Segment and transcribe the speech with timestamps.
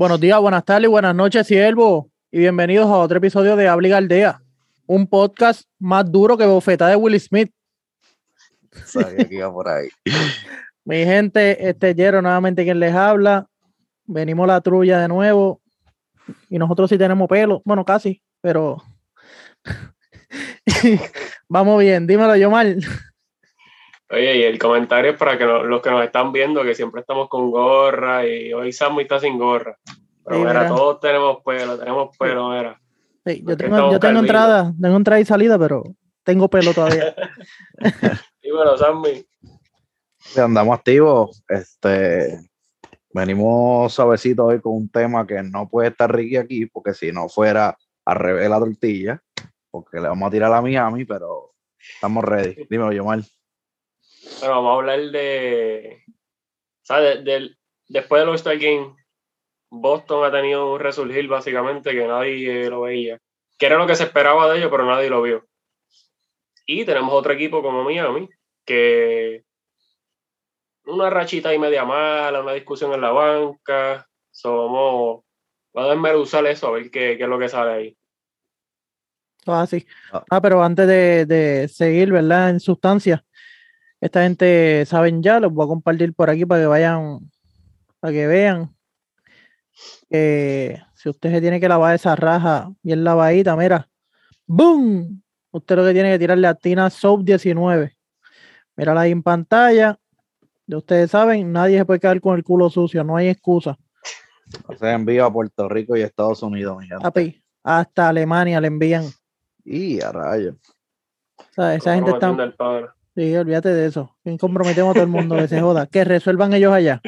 [0.00, 3.90] Buenos días, buenas tardes, buenas noches, siervo, y bienvenidos a otro episodio de Habla y
[3.90, 4.42] Galdea,
[4.86, 7.52] un podcast más duro que bofeta de Will Smith.
[8.86, 9.90] Sabía que iba por ahí.
[10.86, 13.46] Mi gente, este Jero nuevamente quien les habla.
[14.06, 15.60] Venimos la trulla de nuevo.
[16.48, 17.60] Y nosotros sí tenemos pelo.
[17.66, 18.82] Bueno, casi, pero
[21.46, 22.06] vamos bien.
[22.06, 22.80] Dímelo, yo mal.
[24.10, 27.00] Oye, y el comentario es para que lo- los que nos están viendo, que siempre
[27.02, 29.78] estamos con gorra y hoy Sammy está sin gorra.
[30.24, 30.68] Pero Sí, mira, mira.
[30.68, 32.80] todos tenemos pelo, tenemos pelo, mira.
[33.24, 35.84] Sí, yo tengo, yo tengo entrada, tengo entrada y salida, pero
[36.24, 37.14] tengo pelo todavía.
[38.42, 39.24] Dímelo, Sammy.
[40.36, 41.42] Andamos activos.
[41.48, 42.40] Este,
[43.12, 47.28] venimos suavecito hoy con un tema que no puede estar Ricky aquí, porque si no
[47.28, 49.22] fuera al revés de la tortilla,
[49.70, 51.52] porque le vamos a tirar a Miami, pero
[51.94, 52.66] estamos ready.
[52.68, 53.20] Dímelo, Yomar.
[54.40, 56.04] Bueno, vamos a hablar de.
[56.82, 57.24] ¿Sabes?
[57.24, 58.94] Del, después del All-Star Game,
[59.70, 63.18] Boston ha tenido un resurgir básicamente que nadie lo veía.
[63.58, 65.46] Que era lo que se esperaba de ellos, pero nadie lo vio.
[66.66, 68.28] Y tenemos otro equipo como Miami,
[68.64, 69.44] que
[70.84, 74.06] una rachita y media mala, una discusión en la banca.
[74.30, 75.24] Somos.
[75.72, 77.96] Vamos a desmeruzar eso, a ver qué, qué es lo que sale ahí.
[79.44, 79.86] Todo así.
[80.12, 80.24] Ah.
[80.30, 82.50] Ah, pero antes de, de seguir, ¿verdad?
[82.50, 83.24] En sustancia,
[84.00, 87.30] esta gente saben ya, los voy a compartir por aquí para que vayan,
[88.00, 88.74] para que vean.
[90.08, 93.88] que si usted se tiene que lavar esa raja bien lavadita, mira,
[94.46, 95.22] ¡boom!
[95.52, 97.96] Usted lo que tiene que tirarle a Tina Soap 19.
[98.76, 99.98] Mírala ahí en pantalla.
[100.66, 103.76] Ya ustedes saben, nadie se puede quedar con el culo sucio, no hay excusa.
[104.78, 107.02] Se envía a Puerto Rico y Estados Unidos, mi gente.
[107.02, 109.04] Papi, hasta Alemania le envían.
[109.64, 110.56] Y a rayos.
[111.36, 112.94] O sea, esa gente está.
[113.14, 114.16] Sí, olvídate de eso.
[114.38, 115.86] Comprometemos a todo el mundo que se joda.
[115.86, 117.00] Que resuelvan ellos allá.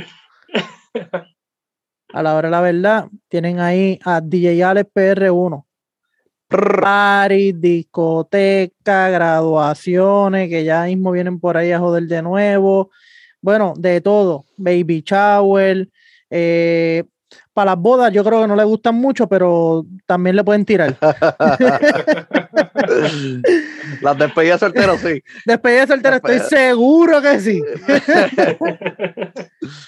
[2.12, 5.64] A la hora de la verdad, tienen ahí a DJ Alex PR1.
[6.48, 12.90] Party, discoteca, graduaciones, que ya mismo vienen por ahí a joder de nuevo.
[13.40, 14.44] Bueno, de todo.
[14.58, 15.88] Baby shower.
[16.28, 17.04] eh,
[17.54, 20.96] para las bodas yo creo que no le gustan mucho, pero también le pueden tirar.
[24.02, 25.22] Las despedidas solteros, sí.
[25.46, 27.62] Despedida soltera, estoy seguro que sí.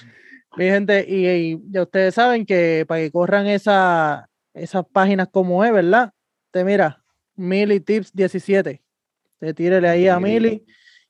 [0.56, 5.64] Mi gente, y, y ya ustedes saben que para que corran esa, esas páginas como
[5.64, 6.12] es, ¿verdad?
[6.52, 7.02] Te mira,
[7.34, 8.80] Mili Tips 17.
[9.40, 10.64] Te tírele ahí a Mili,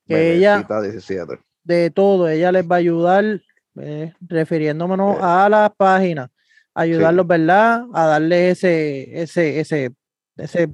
[0.06, 1.38] que ella, Bebecita 17.
[1.62, 3.42] de todo, ella les va a ayudar,
[3.76, 6.30] eh, refiriéndonos a las páginas,
[6.72, 7.84] ayudarlos, ¿verdad?
[7.92, 9.92] A darle ese, ese, ese,
[10.36, 10.70] ese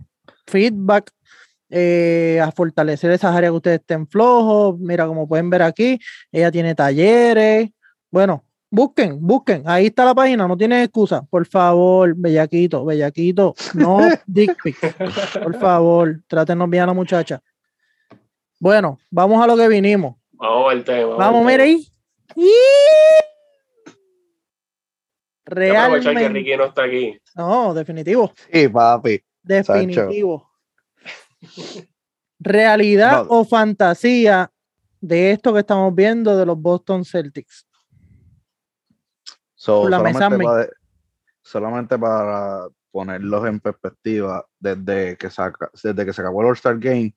[0.50, 1.10] feedback,
[1.70, 4.78] eh, a fortalecer esas áreas que ustedes estén flojos.
[4.78, 5.98] Mira, como pueden ver aquí,
[6.32, 7.70] ella tiene talleres.
[8.10, 9.62] Bueno, busquen, busquen.
[9.66, 11.22] Ahí está la página, no tiene excusa.
[11.22, 14.76] Por favor, bellaquito, bellaquito, no dick pic.
[15.42, 17.40] Por favor, trátenos bien a la muchacha.
[18.58, 20.16] Bueno, vamos a lo que vinimos.
[20.32, 21.14] Vamos al tema.
[21.16, 21.62] Vamos, tema.
[21.62, 21.86] ahí.
[25.46, 26.28] Hay que aprovechar que Realmente.
[26.28, 27.18] Ricky no está aquí.
[27.34, 28.32] No, definitivo.
[28.52, 29.20] Sí, papi.
[29.54, 30.50] Definitivo.
[32.38, 33.40] Realidad No.
[33.40, 34.50] o fantasía
[35.00, 37.66] de esto que estamos viendo de los Boston Celtics.
[39.54, 40.68] So, Por la solamente, mesa, mi- para,
[41.42, 47.14] solamente para ponerlos en perspectiva, desde que, saca, desde que se acabó el All-Star Game,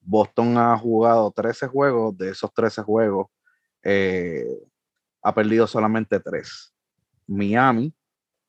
[0.00, 3.28] Boston ha jugado 13 juegos, de esos 13 juegos
[3.82, 4.46] eh,
[5.22, 6.74] ha perdido solamente 3.
[7.26, 7.92] Miami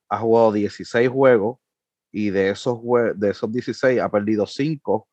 [0.08, 1.58] ha jugado 16 juegos
[2.18, 2.80] y de esos,
[3.14, 5.06] de esos 16 ha perdido 5,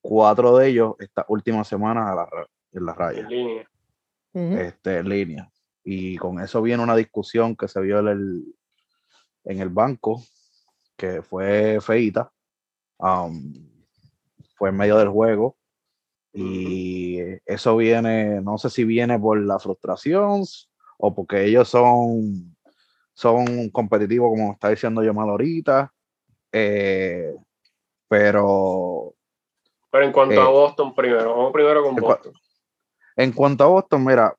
[0.00, 2.28] 4 de ellos esta última semana a la
[2.72, 3.70] en la raya En línea.
[4.32, 5.52] Este, en línea.
[5.84, 8.54] Y con eso viene una discusión que se vio en el,
[9.44, 10.22] en el banco,
[10.96, 12.32] que fue feita.
[12.98, 13.54] um,
[14.56, 15.56] fue en medio del juego.
[16.32, 20.42] Y eso viene, no sé si viene por la frustración
[20.98, 22.56] o porque ellos son,
[23.14, 25.92] son competitivos, como está diciendo yo mal ahorita.
[26.52, 27.34] Eh,
[28.08, 29.14] pero
[29.90, 32.32] Pero en cuanto Eh, a Boston primero, vamos primero con en cua- Boston.
[33.16, 34.34] En cuanto a Boston, mira,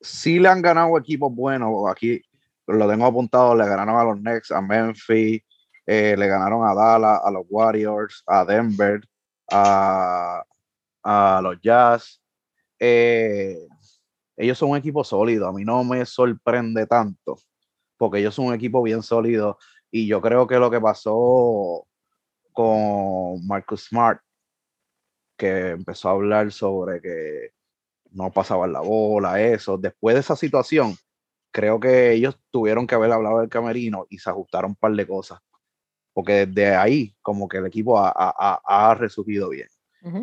[0.00, 1.90] sí le han ganado equipos buenos.
[1.90, 2.20] Aquí
[2.66, 5.42] lo tengo apuntado, le ganaron a los Knicks, a Memphis,
[5.86, 9.00] eh, le ganaron a Dallas, a los Warriors, a Denver,
[9.50, 10.42] a,
[11.02, 12.20] a los Jazz.
[12.78, 13.56] Eh,
[14.36, 15.48] ellos son un equipo sólido.
[15.48, 17.38] A mí no me sorprende tanto,
[17.96, 19.58] porque ellos son un equipo bien sólido.
[19.90, 21.86] Y yo creo que lo que pasó
[22.52, 24.20] con Marcus Smart,
[25.36, 27.52] que empezó a hablar sobre que
[28.10, 29.78] no pasaban la bola, eso.
[29.78, 30.96] Después de esa situación,
[31.52, 35.06] creo que ellos tuvieron que haber hablado del camerino y se ajustaron un par de
[35.06, 35.40] cosas.
[36.12, 39.68] Porque desde ahí, como que el equipo ha, ha, ha resurgido bien.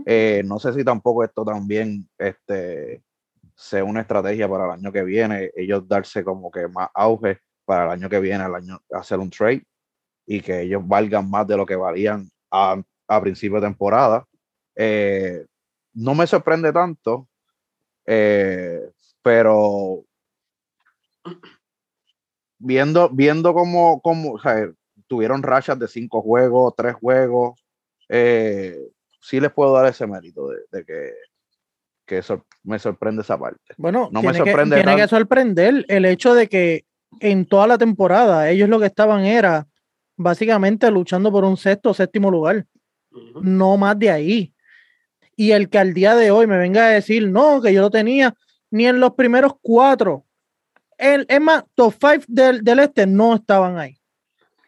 [0.05, 3.03] Eh, no sé si tampoco esto también este,
[3.55, 7.85] sea una estrategia para el año que viene, ellos darse como que más auge para
[7.85, 9.65] el año que viene, el año, hacer un trade
[10.25, 14.25] y que ellos valgan más de lo que valían a, a principio de temporada.
[14.75, 15.45] Eh,
[15.93, 17.27] no me sorprende tanto,
[18.05, 18.89] eh,
[19.21, 20.03] pero
[22.57, 24.39] viendo, viendo cómo, cómo
[25.07, 27.63] tuvieron rachas de cinco juegos, tres juegos,
[28.09, 28.77] eh,
[29.21, 31.13] sí les puedo dar ese mérito de, que,
[32.05, 32.21] que
[32.63, 33.73] me sorprende esa parte.
[33.77, 34.75] Bueno, no me sorprende.
[34.75, 36.85] Que, tiene que sorprender el hecho de que
[37.19, 39.67] en toda la temporada ellos lo que estaban era
[40.17, 42.65] básicamente luchando por un sexto o séptimo lugar.
[43.41, 44.53] No más de ahí.
[45.35, 47.89] Y el que al día de hoy me venga a decir, no, que yo lo
[47.89, 48.33] tenía
[48.71, 50.25] ni en los primeros cuatro.
[50.97, 53.97] El, es más, top five del, del este no estaban ahí.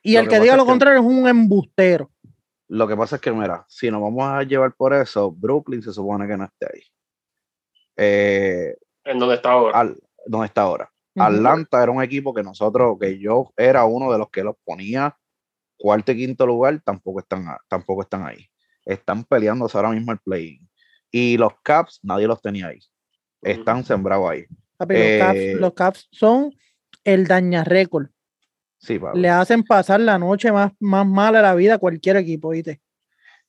[0.03, 2.09] Y el que, diga lo contrario es un embustero.
[2.69, 5.93] Lo que pasa es que, mira, si nos vamos a llevar por eso, Brooklyn se
[5.93, 6.81] supone que no esté ahí.
[7.95, 9.79] Eh, ¿En dónde está ahora?
[9.79, 10.91] Al, ¿Dónde está ahora?
[11.17, 15.15] Atlanta era un equipo que nosotros, que yo era uno de los que los ponía
[15.77, 18.47] cuarto y quinto lugar, tampoco están, tampoco están ahí.
[18.85, 20.61] Están peleándose ahora mismo el play
[21.11, 22.79] Y los Caps, nadie los tenía ahí.
[23.41, 24.45] Están sembrados ahí.
[24.89, 26.53] Eh, los, caps, son
[27.03, 28.07] el daña récord.
[29.15, 32.81] Le hacen pasar la noche más, más mala la vida a cualquier equipo, ¿viste?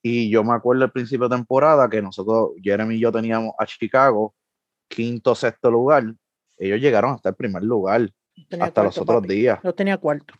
[0.03, 3.67] Y yo me acuerdo al principio de temporada que nosotros, Jeremy y yo teníamos a
[3.67, 4.35] Chicago,
[4.89, 6.05] quinto, sexto lugar.
[6.59, 8.11] Ellos llegaron hasta el primer lugar,
[8.61, 9.61] hasta los otros días.
[9.63, 10.35] Yo tenía cuarto.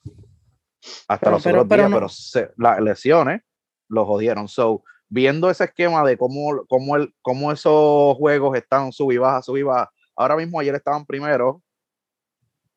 [1.07, 3.43] Hasta los otros días, pero las lesiones
[3.89, 4.49] los jodieron.
[4.49, 9.43] So, viendo ese esquema de cómo, cómo, el, cómo esos juegos están sub y baja,
[9.43, 9.91] sub y baja.
[10.17, 11.63] Ahora mismo ayer estaban primero,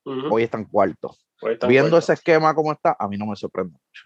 [0.03, 1.25] hoy están cuartos.
[1.67, 4.03] Viendo ese esquema como está, a mí no me sorprende mucho.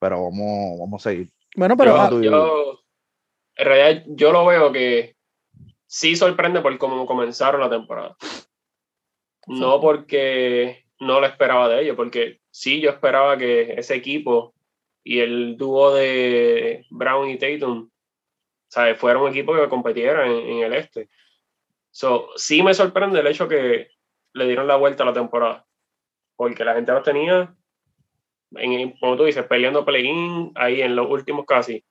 [0.00, 1.30] Pero vamos, vamos a seguir.
[1.56, 2.80] Bueno, pero yo,
[3.56, 5.15] en realidad yo lo veo que
[5.96, 8.16] sí sorprende por cómo comenzaron la temporada.
[9.46, 14.54] No porque no lo esperaba de ellos, porque sí yo esperaba que ese equipo
[15.02, 17.88] y el dúo de Brown y Tatum
[18.68, 18.98] ¿sabes?
[18.98, 21.08] fuera un equipo que competiera en, el este.
[21.90, 23.88] So, sí me sorprende el hecho que
[24.34, 25.66] le dieron la vuelta a la temporada
[26.36, 27.56] porque la gente los tenía,
[28.50, 31.82] en, como tú dices, peleando play-in ahí en los últimos casi.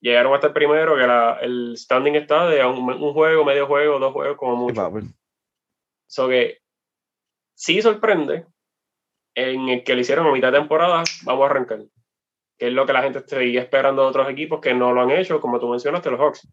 [0.00, 4.12] Llegaron hasta el primero, que era, el standing está de un, juego, medio juego, dos
[4.12, 4.92] juegos, como mucho.
[6.06, 6.58] So que
[7.54, 8.46] sí sorprende
[9.34, 11.80] en el que le hicieron a mitad de temporada, vamos a arrancar.
[12.56, 15.10] Que es lo que la gente sigue esperando de otros equipos que no lo han
[15.10, 16.48] hecho, como tú mencionaste, los Hawks.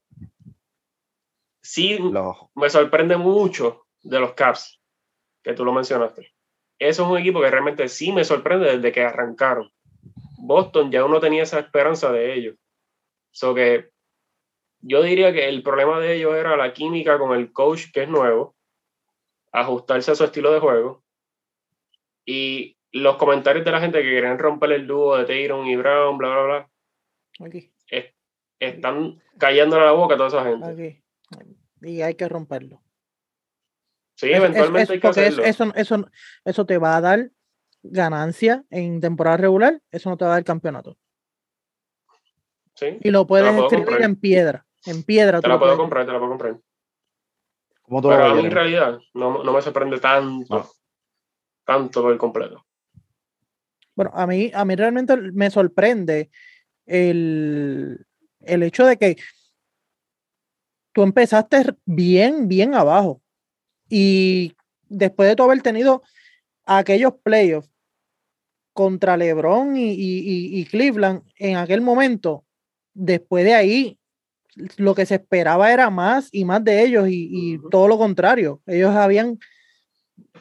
[1.61, 1.99] Sí,
[2.55, 4.79] me sorprende mucho de los Caps,
[5.43, 6.35] que tú lo mencionaste
[6.79, 9.71] eso es un equipo que realmente sí me sorprende desde que arrancaron.
[10.37, 12.55] Boston ya uno tenía esa esperanza de ellos.
[13.35, 13.89] So que
[14.79, 18.09] yo diría que el problema de ellos era la química con el coach que es
[18.09, 18.55] nuevo,
[19.51, 21.03] ajustarse a su estilo de juego
[22.25, 26.17] y los comentarios de la gente que quieren romper el dúo de Tatum y Brown,
[26.17, 26.69] bla, bla, bla.
[27.45, 27.73] Aquí.
[28.57, 31.03] están cayendo la boca a toda esa gente.
[31.81, 32.81] Y hay que romperlo.
[34.15, 35.43] Sí, eventualmente hay que hacerlo.
[35.43, 36.09] eso, eso,
[36.45, 37.31] eso te va a dar
[37.83, 40.97] ganancia en temporada regular, eso no te va a dar campeonato.
[42.75, 44.65] Sí, y lo puedes escribir en piedra.
[44.85, 45.41] En piedra.
[45.41, 46.57] Te la puedo comprar, te la puedo comprar.
[47.87, 50.69] Pero a mí en realidad no, no me sorprende tanto,
[51.63, 52.65] tanto por el completo.
[53.95, 56.29] Bueno, a mí, a mí realmente me sorprende
[56.85, 58.05] el,
[58.41, 59.15] el hecho de que
[60.93, 63.21] tú empezaste bien, bien abajo.
[63.89, 64.55] Y
[64.87, 66.01] después de todo haber tenido
[66.65, 67.69] aquellos playoffs
[68.73, 72.44] contra LeBron y, Cleveland en aquel momento,
[72.95, 73.99] después de ahí,
[74.77, 78.61] lo que se esperaba era más y más de ellos y, todo lo contrario.
[78.65, 79.37] Ellos habían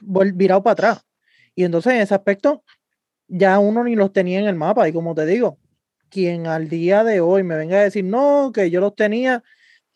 [0.00, 1.06] virado para atrás.
[1.54, 2.64] Y entonces en ese aspecto,
[3.28, 4.88] ya uno ni los tenía en el mapa.
[4.88, 5.58] Y como te digo,
[6.08, 9.42] quien al día de hoy me venga a decir, no, que yo los tenía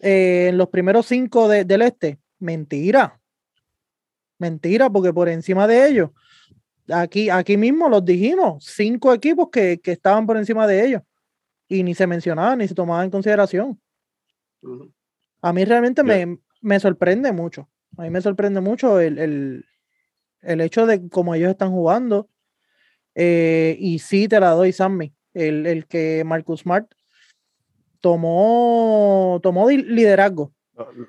[0.01, 3.21] eh, en los primeros cinco del este, mentira.
[4.39, 6.11] Mentira, porque por encima de ellos,
[6.89, 11.03] aquí, aquí mismo los dijimos, cinco equipos que, estaban por encima de ellos
[11.69, 13.81] y ni se mencionaban ni se tomaban en consideración.
[15.43, 17.69] A mí realmente me, sorprende mucho.
[17.97, 19.65] A mí me sorprende mucho el,
[20.43, 22.29] hecho de cómo ellos están jugando.
[23.15, 25.15] Eh, y sí te la doy, Sammy.
[25.35, 26.91] El, el que Marcus Smart
[28.01, 30.53] tomó, tomó liderazgo.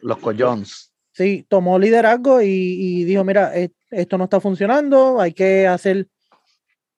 [0.02, 0.92] Los collones.
[1.12, 6.08] Sí, tomó liderazgo y, y dijo, mira, e- esto no está funcionando, hay que hacer,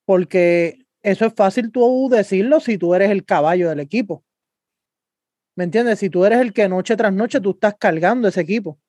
[0.05, 4.23] porque eso es fácil tú decirlo si tú eres el caballo del equipo.
[5.55, 5.99] ¿Me entiendes?
[5.99, 8.79] Si tú eres el que noche tras noche tú estás cargando ese equipo.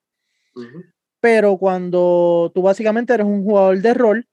[1.20, 4.28] Pero cuando tú básicamente eres un jugador de rol,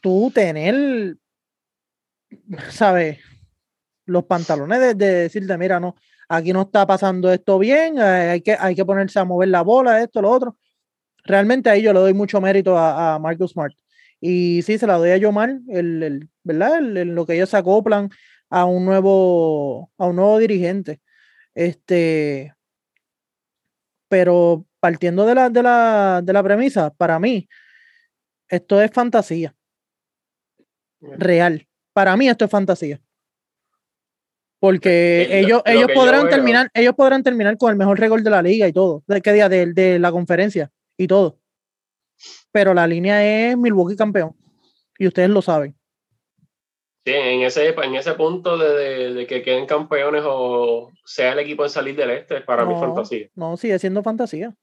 [0.00, 1.16] tú tener,
[2.70, 3.18] ¿sabes?
[4.04, 5.96] Los pantalones de, de decirte, mira, no,
[6.28, 9.62] aquí no está pasando esto bien, eh, hay, que, hay que ponerse a mover la
[9.62, 10.56] bola, esto, lo otro.
[11.24, 13.74] Realmente ahí yo le doy mucho mérito a, a Marcus Smart.
[14.24, 16.78] Y sí, se la doy a Yomar, el, el, ¿verdad?
[16.78, 18.08] El- el- lo que ellos se acoplan
[18.50, 21.00] a un nuevo, a un nuevo dirigente.
[21.54, 22.54] Este,
[24.08, 27.48] pero partiendo de la, de la, de la premisa, para mí,
[28.48, 29.54] esto es fantasía
[31.00, 31.66] real.
[31.92, 33.00] Para mí esto es fantasía.
[34.60, 38.30] Porque lo- ellos, lo ellos podrán terminar, ellos podrán terminar con el mejor récord de
[38.30, 41.38] la liga y todo, de qué día de, de la conferencia y todo.
[42.52, 44.36] Pero la línea es Milwaukee campeón.
[44.98, 45.74] Y ustedes lo saben.
[47.04, 51.40] Sí, en ese, en ese punto de, de- de que queden campeones o sea el
[51.40, 52.80] equipo en salir del este, para mí No.
[52.80, 53.28] fantasía.
[53.34, 54.54] No, sigue siendo fantasía.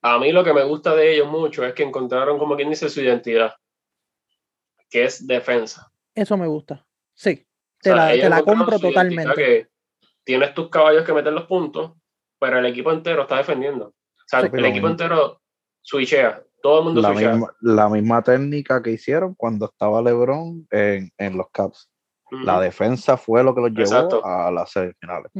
[0.00, 2.88] A mí lo que me gusta de ellos mucho es que encontraron, como quien dice,
[2.88, 3.54] su identidad,
[4.88, 5.90] que es defensa.
[6.14, 6.86] Eso me gusta.
[7.14, 7.46] Sí,
[7.80, 9.34] te O sea, la, te la compro totalmente.
[9.34, 9.68] que
[10.24, 11.92] tienes tus caballos que meten los puntos,
[12.38, 13.86] pero el equipo entero está defendiendo.
[13.88, 14.48] O sea, Sí.
[14.52, 15.40] el equipo entero
[15.82, 16.42] switchea.
[16.64, 21.36] Todo el mundo La misma, la misma técnica que hicieron cuando estaba LeBron en, en
[21.36, 21.90] los Caps.
[22.30, 24.24] La defensa fue lo que los llevó Exacto.
[24.24, 25.30] a las semifinales.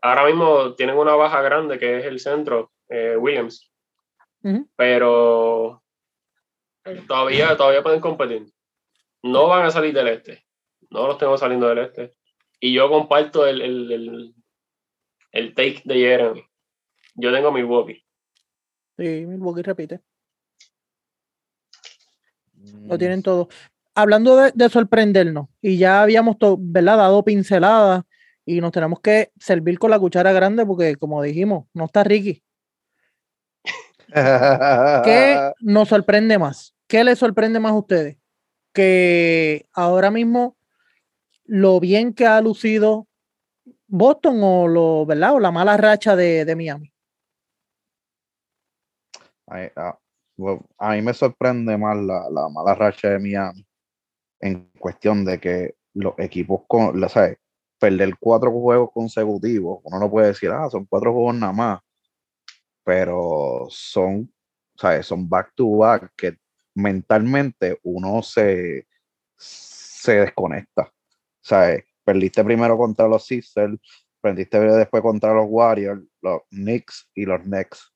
[0.00, 3.68] Ahora mismo tienen una baja grande que es el centro, eh, Williams.
[4.76, 5.82] pero
[7.08, 8.46] todavía, todavía pueden competir.
[9.24, 10.46] No van a salir del este.
[10.88, 12.12] No los tengo saliendo del este.
[12.60, 14.34] Y yo comparto el, el, el,
[15.32, 16.44] el take de Jeremy.
[17.16, 18.04] Yo tengo Milwaukee.
[18.96, 20.00] Sí, Milwaukee repite.
[22.62, 23.48] Mm, Lo tienen todo.
[23.94, 26.96] Hablando de, de sorprendernos, y ya habíamos to- ¿verdad?
[26.96, 28.04] dado pinceladas
[28.46, 32.42] y nos tenemos que servir con la cuchara grande porque, como dijimos, no está Ricky.
[34.12, 36.74] ¿Qué nos sorprende más?
[36.86, 38.16] ¿Qué les sorprende más a ustedes?
[38.72, 40.56] Que ahora mismo
[41.44, 43.06] lo bien que ha lucido
[43.86, 45.34] Boston o lo, ¿verdad?
[45.34, 46.92] O la mala racha de, de Miami.
[49.48, 49.99] Ah, bueno,
[50.78, 53.66] a mí me sorprende más la, la mala racha de Miami
[54.40, 57.38] en cuestión de que los equipos con, ¿sabes?
[57.80, 61.80] perder cuatro juegos consecutivos, uno no puede decir, ah, son cuatro juegos nada más,
[62.84, 64.32] pero son,
[64.76, 65.06] ¿sabes?
[65.06, 66.36] Son back to back que
[66.74, 68.86] mentalmente uno se,
[69.36, 70.92] se desconecta,
[71.40, 71.84] ¿sabes?
[72.04, 73.78] Perdiste primero contra los Sixers,
[74.20, 77.92] perdiste después contra los Warriors, los Knicks y los Nets.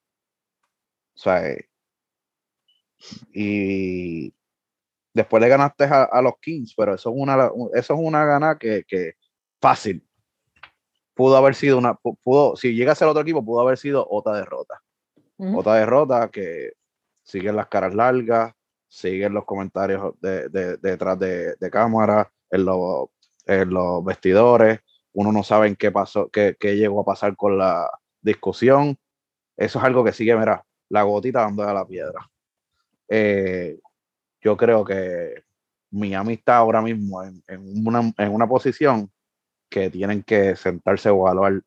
[1.14, 1.56] O sea,
[3.32, 4.32] y
[5.12, 8.58] después le ganaste a, a los Kings, pero eso es una, eso es una gana
[8.58, 9.14] que, que
[9.60, 10.06] fácil.
[11.14, 14.06] Pudo haber sido una, pu- pudo, si llega a ser otro equipo, pudo haber sido
[14.10, 14.80] otra derrota.
[15.56, 16.72] Otra derrota que
[17.22, 18.52] siguen las caras largas,
[18.88, 23.08] siguen los comentarios de, de- detrás de, de cámara, en los,
[23.46, 24.80] en los vestidores.
[25.12, 27.88] Uno no sabe en qué pasó, qué, qué llegó a pasar con la
[28.20, 28.98] discusión.
[29.56, 32.28] Eso es algo que sigue, mira, la gotita dándole a la piedra.
[33.08, 33.78] Eh,
[34.40, 35.44] yo creo que
[35.90, 39.10] Miami está ahora mismo en, en una, en una posición
[39.70, 41.62] que tienen que sentarse o evaluar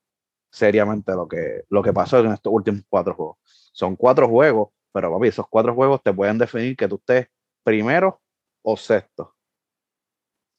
[0.51, 3.37] seriamente lo que, lo que pasó en estos últimos cuatro juegos.
[3.73, 7.27] Son cuatro juegos, pero papi, esos cuatro juegos te pueden definir que tú estés
[7.63, 8.21] primero
[8.63, 9.35] o sexto.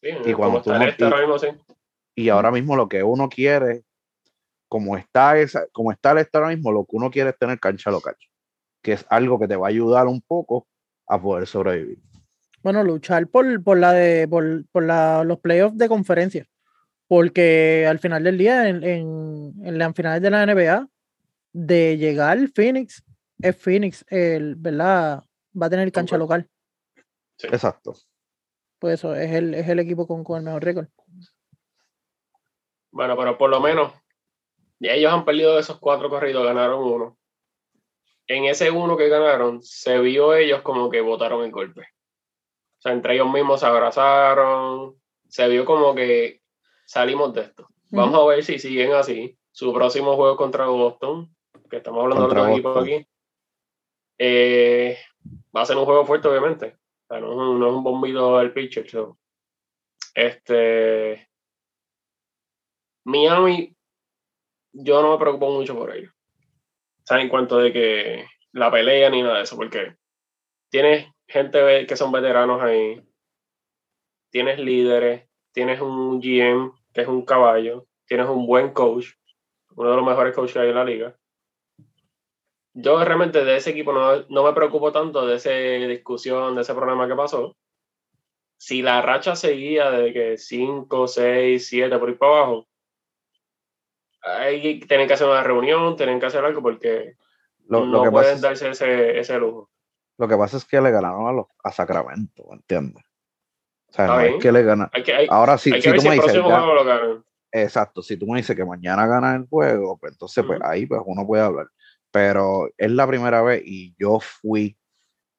[0.02, 1.48] Sí, Y cuando tú este y- ahora mismo, sí.
[2.14, 3.84] Y ahora mismo lo que uno quiere,
[4.68, 7.60] como está, esa, como está el este ahora mismo, lo que uno quiere es tener
[7.60, 8.16] cancha local,
[8.82, 10.66] que es algo que te va a ayudar un poco
[11.06, 11.98] a poder sobrevivir.
[12.62, 16.46] Bueno, luchar por, por la de por, por la, los playoffs de conferencia.
[17.06, 20.88] Porque al final del día, en, en, en las finales de la NBA,
[21.52, 23.02] de llegar Phoenix,
[23.40, 25.22] es Phoenix, el, ¿verdad?
[25.60, 26.48] Va a tener cancha local.
[27.38, 27.94] Exacto.
[28.78, 30.88] Pues eso, es el, es el equipo con, con el mejor récord.
[32.90, 33.92] Bueno, pero por lo menos,
[34.78, 37.17] ya ellos han perdido de esos cuatro corridos, ganaron uno.
[38.28, 41.80] En ese uno que ganaron, se vio ellos como que votaron el golpe.
[41.80, 44.96] O sea, entre ellos mismos se abrazaron,
[45.28, 46.42] se vio como que
[46.84, 47.68] salimos de esto.
[47.90, 49.36] Vamos a ver si siguen así.
[49.50, 51.34] Su próximo juego contra Boston,
[51.68, 52.84] que estamos hablando Contra de Boston.
[52.84, 53.08] aquí,
[54.18, 54.98] eh,
[55.56, 56.76] va a ser un juego fuerte, obviamente.
[56.76, 58.88] O sea, no, es un, no es un bombito del pitcher.
[58.88, 59.18] so.
[60.14, 61.28] Este.
[63.04, 63.74] Miami,
[64.72, 66.12] yo no me preocupo mucho por ellos.
[67.08, 69.96] Sea, en cuanto de que la pelea ni nada de eso, porque
[70.68, 73.02] tienes gente que son veteranos ahí,
[74.30, 79.06] tienes líderes, tienes un GM que es un caballo, tienes un buen coach,
[79.74, 81.16] uno de los mejores coaches hay en la liga.
[82.74, 85.50] Yo realmente de ese equipo no, no me preocupo tanto de esa
[85.88, 87.56] discusión, de ese problema que pasó.
[88.58, 92.67] Si la racha seguía de que 5, 6, 7 por ir para abajo,
[94.86, 97.16] tienen que hacer una reunión, tienen que hacer algo porque
[97.68, 99.70] no pueden darse ese, ese, lujo.
[100.16, 103.04] Lo que pasa es que le ganaron a, los, a Sacramento, ¿entiendes?
[103.88, 104.90] O sea, no es que le ganan.
[105.28, 106.42] Ahora sí, si, tú me dices.
[107.52, 111.00] exacto, si tú me dices que mañana gana el juego, pues entonces pues, ahí pues
[111.04, 111.68] uno puede hablar.
[112.10, 114.76] Pero es la primera vez y yo fui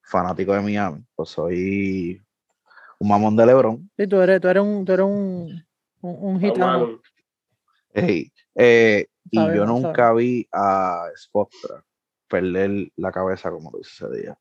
[0.01, 2.21] fanático de Miami, pues soy
[2.99, 3.89] un mamón de Lebron.
[3.97, 5.65] Sí, tú eres, tú eres un, tú eres un,
[6.01, 6.99] un, gitano.
[7.93, 11.83] Eh, y yo nunca vi a Spotra
[12.27, 14.37] perder la cabeza como lo hizo ese día.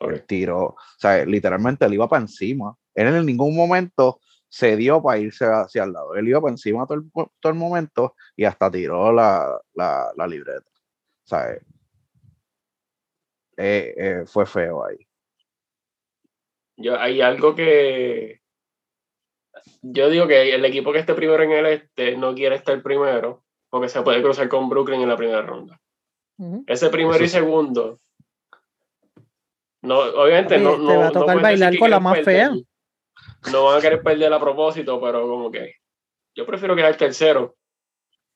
[0.00, 2.76] El tiro, o sea, literalmente él iba para encima.
[2.94, 6.14] Él en ningún momento se dio para irse hacia el lado.
[6.14, 10.26] Él iba para encima todo el, todo el momento y hasta tiró la, la, la
[10.26, 10.68] libreta.
[10.68, 11.52] O sea,
[13.56, 15.06] eh, eh, fue feo ahí.
[16.76, 18.41] Yo, hay algo que.
[19.82, 23.44] Yo digo que el equipo que esté primero en el este no quiere estar primero
[23.68, 25.80] porque se puede cruzar con Brooklyn en la primera ronda.
[26.66, 28.00] Ese primero y segundo.
[29.82, 30.88] No, obviamente no, no.
[30.88, 32.52] Te va a tocar bailar con la más fea.
[33.50, 35.76] No van a querer perder a propósito, pero como que.
[36.34, 37.56] Yo prefiero quedar tercero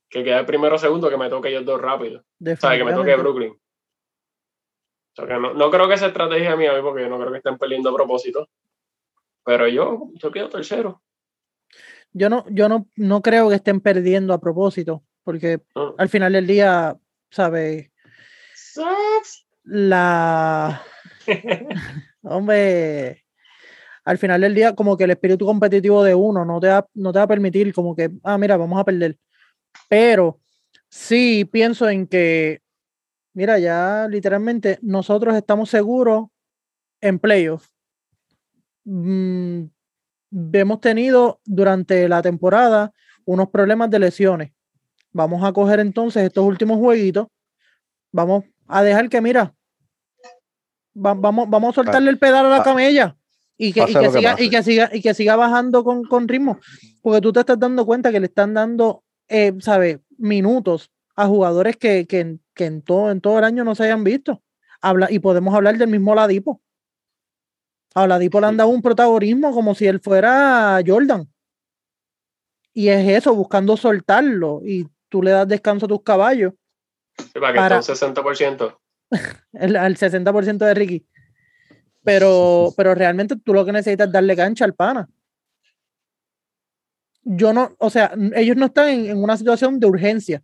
[0.09, 2.21] que quedar primero o segundo que me toque ellos dos rápido.
[2.21, 3.53] O sea, que me toque Brooklyn.
[3.53, 7.39] O sea, que no, no creo que esa estrategia mía, porque yo no creo que
[7.39, 8.49] estén perdiendo a propósito.
[9.45, 11.03] Pero yo, yo quedo tercero.
[12.19, 15.93] Yo no, yo no, no creo que estén perdiendo a propósito, porque ah.
[15.99, 16.97] al final del día,
[17.31, 17.91] ¿sabes?
[19.65, 20.83] La.
[22.23, 23.23] Hombre,
[24.03, 27.13] al final del día, como que el espíritu competitivo de uno no te, va, no
[27.13, 29.19] te va a permitir, como que, ah, mira, vamos a perder.
[29.87, 30.41] Pero
[30.89, 32.63] sí pienso en que,
[33.35, 36.29] mira, ya literalmente nosotros estamos seguros
[37.03, 37.71] en playoffs.
[38.85, 39.65] Mm,
[40.53, 42.93] hemos tenido durante la temporada
[43.25, 44.53] unos problemas de lesiones.
[45.13, 47.29] Vamos a coger entonces estos últimos jueguitos.
[48.13, 49.55] Vamos a dejar que, mira,
[50.95, 53.17] vamos, vamos a soltarle el pedal a la camella
[53.57, 56.59] y que, siga, y que, siga, y que siga bajando con, con ritmo.
[57.03, 60.01] Porque tú te estás dando cuenta que le están dando eh, ¿sabe?
[60.19, 64.05] Minutos a jugadores que, que, que, en, todo, en todo el año no se hayan
[64.05, 64.43] visto.
[64.81, 66.61] Habla, y podemos hablar del mismo Ladipo.
[67.97, 71.29] A Ladipo le han dado un protagonismo como si él fuera Jordan.
[72.73, 74.61] Y es eso, buscando soltarlo.
[74.65, 76.53] Y tú le das descanso a tus caballos.
[77.33, 78.77] para que para, 60%.
[79.55, 81.07] el, al 60% de Ricky.
[82.03, 85.09] Pero, pero realmente tú lo que necesitas es darle cancha al pana
[87.29, 90.43] yo no, o sea, ellos no están en, una situación de urgencia.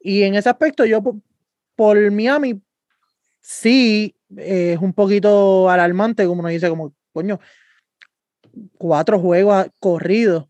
[0.00, 1.00] Y en ese aspecto, yo
[1.76, 2.60] por, Miami,
[3.40, 7.40] sí eh, es un poquito alarmante, como nos dice, como, coño,
[8.78, 10.46] cuatro juegos corridos,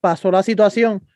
[0.00, 1.06] pasó la situación,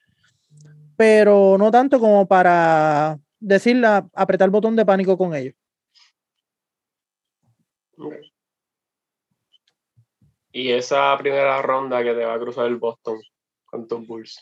[0.97, 5.55] pero no tanto como para decirle, apretar el botón de pánico con ellos.
[10.53, 13.21] Y esa primera ronda que te va a cruzar el Boston,
[14.07, 14.41] Bulls?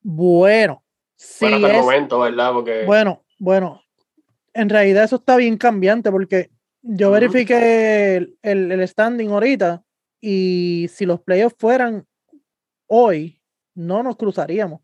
[0.00, 0.84] Bueno,
[1.16, 1.44] sí.
[1.44, 2.52] Bueno, hasta el momento, ¿verdad?
[2.52, 2.84] Porque...
[2.84, 3.81] Bueno, bueno.
[4.54, 6.50] En realidad eso está bien cambiante porque
[6.82, 9.82] yo verifiqué el, el, standing ahorita
[10.20, 12.06] y si los playoffs fueran
[12.86, 13.40] hoy,
[13.74, 14.80] no nos cruzaríamos.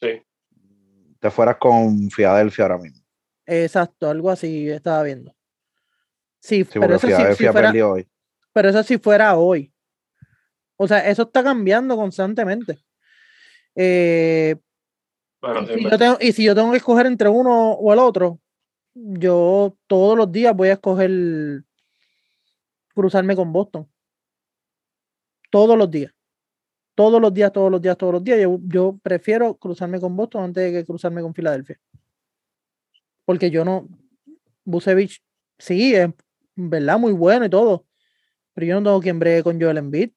[0.00, 0.22] Sí.
[1.18, 3.02] Te fueras con Filadelfia ahora mismo.
[3.46, 5.34] Exacto, algo así estaba viendo.
[6.40, 8.08] Sí, pero eso sí, fuera, hoy.
[8.52, 9.72] Pero eso sí fuera hoy.
[10.76, 12.82] O sea, eso está cambiando constantemente.
[13.76, 14.56] Eh,
[16.20, 18.40] y si yo tengo que escoger entre uno o el otro,
[18.94, 21.64] yo todos los días voy a escoger
[22.94, 23.88] cruzarme con Boston.
[25.50, 26.14] Todos los días.
[26.94, 28.40] Todos los días, todos los días, todos los días.
[28.40, 31.80] Yo, yo prefiero cruzarme con Boston antes de que cruzarme con Filadelfia.
[33.24, 33.88] Porque yo no.
[34.64, 35.22] Busevich,
[35.58, 36.08] sí, es
[36.54, 37.86] verdad muy bueno y todo.
[38.54, 40.10] Pero yo no tengo quien bregue con Joel Embiid.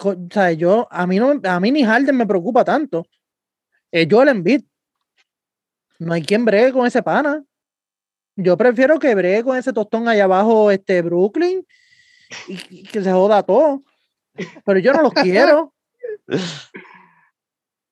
[0.00, 3.06] O sea, yo, a mí, no, a mí ni Harden me preocupa tanto.
[3.90, 4.62] Es Joel Embiid.
[5.98, 7.44] No hay quien bregue con ese pana.
[8.36, 11.66] Yo prefiero que bregue con ese tostón allá abajo, este Brooklyn,
[12.46, 13.82] y, que se joda todo.
[14.64, 15.74] Pero yo no los quiero.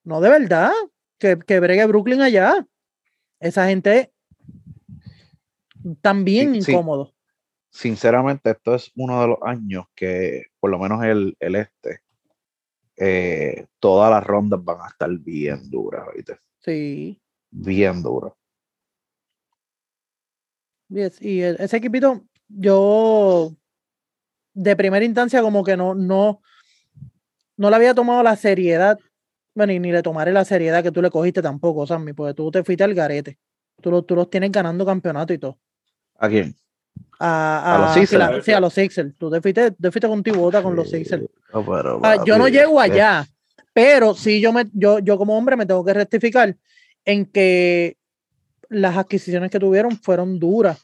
[0.05, 0.71] No, de verdad.
[1.19, 2.65] que, que bregue Brooklyn allá.
[3.41, 4.13] Esa gente
[6.01, 6.71] también sí.
[6.71, 7.16] incómodo.
[7.77, 12.01] Sinceramente, esto es uno de los años que, por lo menos el, el este,
[12.97, 16.39] eh, todas las rondas van a estar bien duras, ¿viste?
[16.61, 17.21] Sí.
[17.51, 18.33] Bien duras.
[20.89, 23.53] Yes, Y ese equipito, yo
[24.55, 26.41] de primera instancia como que no, no,
[27.59, 28.99] no le había tomado la seriedad,
[29.55, 32.51] bueno, y ni le tomaré la seriedad que tú le cogiste tampoco, Sammy, porque tú
[32.51, 33.39] te fuiste al garete.
[33.83, 35.59] Tú, lo- tú los tienes ganando campeonato y todo.
[36.19, 36.57] ¿A quién?
[37.19, 38.45] A, ¿A los Sixers?
[38.45, 39.15] Sí, a los Sixers.
[39.17, 41.23] Tú te fuiste, te fuiste con tu bota con los Sixers.
[41.53, 43.27] No, pero, Ah, yo no llego es- allá,
[43.73, 46.57] pero sí yo me, yo, yo como hombre me tengo que rectificar
[47.05, 47.97] en que
[48.69, 50.83] las adquisiciones que tuvieron fueron duras.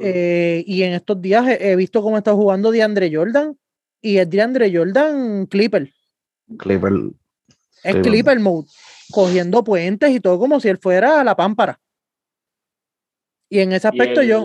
[0.00, 3.56] Eh, y en estos días he, he visto cómo está jugando DeAndre Jordan
[4.02, 5.90] y es DeAndre Jordan Clipper.
[6.58, 6.92] Clipper.
[7.84, 8.66] Es Clipper mode,
[9.12, 11.78] cogiendo puentes y todo como si él fuera la pámpara.
[13.48, 14.44] Y en ese Y aspecto yo,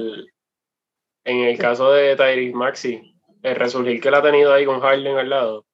[1.23, 5.17] En el caso de Tyrese Maxi, el resurgir que él ha tenido ahí con Harden
[5.17, 5.65] al lado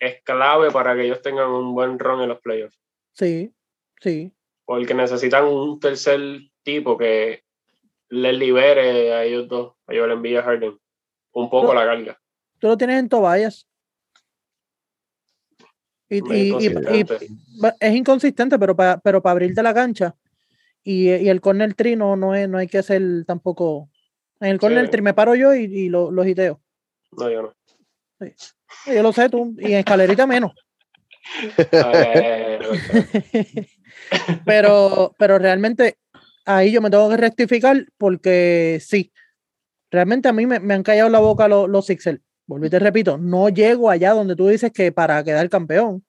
[0.00, 2.78] es clave para que ellos tengan un buen run en los playoffs.
[3.12, 3.52] sí,
[4.00, 4.32] sí.
[4.64, 6.20] Porque necesitan un tercer
[6.62, 7.42] tipo que
[8.08, 10.78] les libere a ellos dos, a Joel Embiid y a Harden,
[11.32, 12.18] un poco la carga.
[12.58, 13.66] Tú lo tienes en Tobias.
[16.08, 17.28] Y, Muy y- y- y- inconsistente.
[17.62, 20.14] va- es inconsistente, pero para pero para abrirte la cancha
[20.84, 23.88] y, el corner tree no, no, es, no hay que ser tampoco.
[24.42, 25.00] En el corner Sí.
[25.00, 26.60] me paro yo y, y lo, lo hiteo.
[27.16, 27.54] No, yo no.
[28.86, 30.52] Yo lo sé tú, y en escalerita menos.
[34.44, 35.96] Pero, pero realmente
[36.44, 39.12] ahí yo me tengo que rectificar porque sí,
[39.90, 42.20] realmente a mí me, me han callado la boca los, los Sixers.
[42.46, 46.04] Volví te repito, no llego allá donde tú dices que para quedar campeón,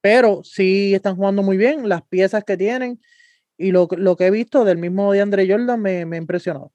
[0.00, 3.00] pero sí están jugando muy bien, las piezas que tienen
[3.56, 6.72] y lo, lo que he visto del mismo de Andre Jordan me, me ha impresionado.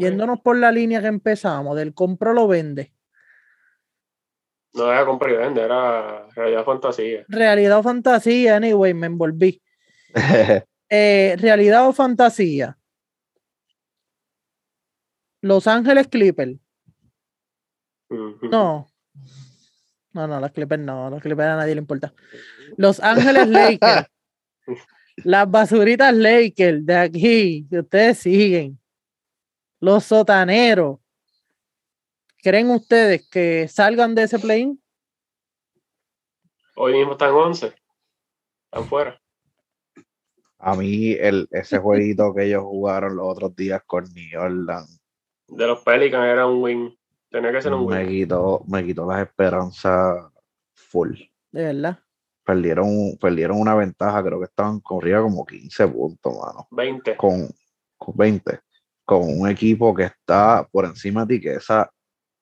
[0.00, 2.92] Yéndonos por la línea que empezamos, del compro lo vende.
[4.72, 7.24] no era compra y vende, era realidad fantasía.
[7.28, 9.62] Realidad o fantasía, anyway, me envolví.
[10.92, 12.76] Eh, realidad o fantasía.
[15.40, 16.58] Los Ángeles Clippers.
[18.10, 18.88] No.
[20.12, 21.08] No, no, los Clippers no.
[21.10, 22.12] Los Clippers a nadie le importa.
[22.76, 24.08] Los Ángeles Lakers.
[25.24, 28.78] Las basuritas Lakers de aquí, que ustedes siguen.
[29.80, 30.98] Los sotaneros.
[32.42, 34.82] ¿Creen ustedes que salgan de ese play-in?
[36.76, 37.74] Hoy mismo están 11.
[38.64, 39.20] Están fuera.
[40.58, 45.00] A mí, el, ese jueguito que ellos jugaron los otros días con New Orleans
[45.48, 46.98] De los Pelicans era un win.
[47.30, 48.08] Tenía que ser un me win.
[48.08, 50.30] quitó, me quitó las esperanzas
[50.74, 51.14] full.
[51.52, 51.98] De verdad.
[52.44, 56.68] Perdieron, perdieron una ventaja, creo que estaban corriendo como 15 puntos, mano.
[56.70, 57.16] 20.
[57.16, 57.48] Con,
[57.96, 58.60] con 20.
[59.10, 61.90] Con un equipo que está por encima de ti, que esa,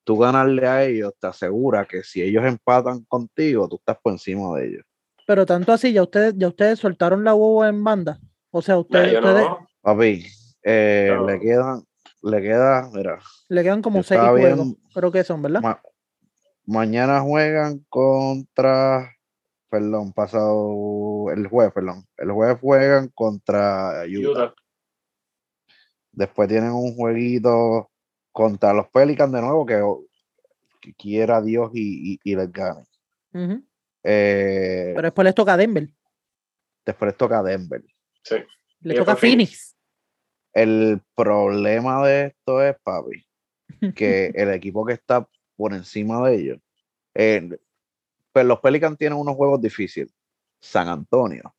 [0.03, 4.55] tú ganarle a ellos te asegura que si ellos empatan contigo, tú estás por encima
[4.57, 4.83] de ellos.
[5.25, 8.19] Pero tanto así, ya ustedes, ya ustedes soltaron la huevo en banda.
[8.51, 9.67] O sea, ustedes, ustedes no.
[9.81, 10.25] Papi,
[10.63, 11.25] eh, No.
[11.27, 11.83] le quedan,
[12.21, 14.55] le queda, mira, le quedan como seis juegos.
[14.65, 15.61] bien- Creo que son, ¿verdad?
[15.61, 15.81] Ma-
[16.65, 19.11] mañana juegan contra,
[19.69, 22.05] perdón, pasado el jueves, perdón.
[22.17, 24.29] El jueves juegan contra Utah.
[24.29, 24.53] Utah.
[26.19, 27.89] Después tienen un jueguito
[28.33, 29.81] contra los Pelicans de nuevo que,
[30.81, 32.83] que quiera Dios y, y- y les gane.
[34.03, 35.87] Eh, Pero después les toca a Denver.
[36.85, 37.81] después toca Denver.
[38.23, 38.35] Sí.
[38.81, 39.49] Le toca a Phoenix.
[39.49, 39.75] Phoenix.
[40.51, 43.25] El problema de esto es, papi,
[43.95, 46.59] que el equipo que está por encima de ellos,
[47.13, 47.57] eh,
[48.33, 50.13] pues los Pelicans tienen unos juegos difíciles.
[50.61, 51.55] San Antonio,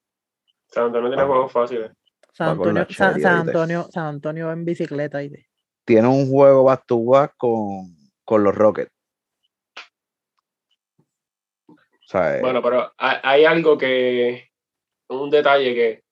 [0.66, 1.26] San Antonio tiene Ah.
[1.26, 1.90] juegos fáciles.
[2.32, 3.26] San Antonio, San.
[3.26, 5.18] Antonio, San Antonio en bicicleta.
[5.18, 5.50] ¿oíste?
[5.90, 8.92] tiene un juego back to back con, con los Rockets.
[11.68, 14.50] O sea, eh, Bueno, pero hay, hay algo que,
[15.08, 16.04] un detalle que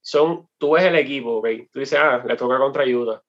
[0.00, 1.46] son, tú ves el equipo, ¿ok?
[1.70, 3.22] Tú dices, ah, le toca contra Utah.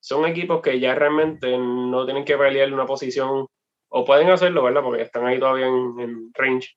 [0.00, 3.48] Son equipos que ya realmente no tienen que pelear una posición,
[3.88, 4.82] o pueden hacerlo, ¿verdad?
[4.82, 6.76] Porque están ahí todavía en, en range,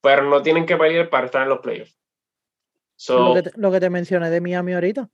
[0.00, 1.98] pero no tienen que pelear para estar en los playoffs.
[3.00, 5.08] So, Lo, que te, lo que te mencioné de Miami ahorita.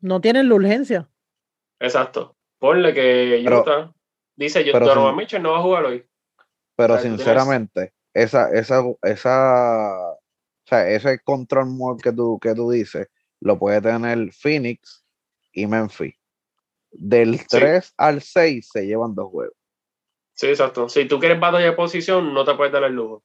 [0.00, 1.08] No tienen la urgencia.
[1.78, 2.36] exacto.
[2.58, 3.94] Ponle que Pero- Utah
[4.36, 6.04] dice, yo, pero Donovan Mitchell no va a jugar hoy.
[6.76, 10.18] pero o sea, tú tienes- sinceramente, esa, esa, esa, o
[10.66, 13.08] sea, ese control mode que tú, que tú dices,
[13.40, 15.02] lo puede tener Phoenix
[15.52, 16.14] y Memphis.
[16.90, 19.56] Del 3 al 6 se llevan dos juegos.
[20.34, 20.88] Sí, exacto.
[20.90, 23.22] Si tú quieres batalla de posición, no te puedes dar el lujo.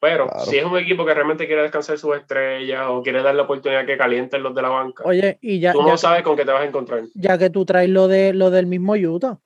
[0.00, 0.44] Pero Claro.
[0.46, 3.84] si es un equipo que realmente quiere descansar sus estrellas o quiere dar la oportunidad
[3.84, 6.44] que calienten los de la banca, Oye, y ya, tú ya, no sabes con qué
[6.46, 7.02] te vas a encontrar.
[7.14, 9.38] ya que tú traes lo de lo del mismo Utah,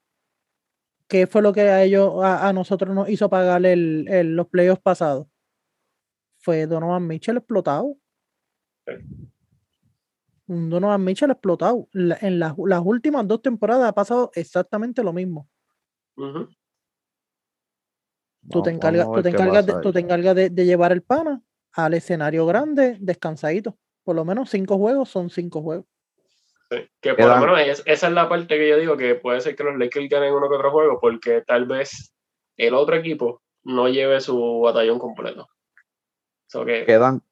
[1.08, 4.46] ¿qué fue lo que a ellos, a, a nosotros nos hizo pagar el, el- los
[4.46, 5.26] playoffs pasados?
[6.38, 7.96] Fue Donovan Mitchell explotado.
[8.86, 8.92] Sí.
[10.46, 11.88] Un Donovan Mitchell explotado.
[11.92, 15.48] La- en las, las últimas dos temporadas ha pasado exactamente lo mismo.
[16.16, 16.48] Ujú.
[18.50, 21.42] Tú te encargas, tú te encargas, de, tú te encargas de, de llevar el pana
[21.72, 23.76] al escenario grande, descansadito.
[24.04, 25.86] Por lo menos cinco juegos son cinco juegos.
[26.70, 29.40] Sí, Que por lo menos es- esa es la parte que yo digo que puede
[29.40, 32.14] ser que los Lakers ganen uno que otro juego porque tal vez
[32.56, 35.48] el otro equipo no lleve su batallón completo.
[36.46, 37.22] So que, Quedan,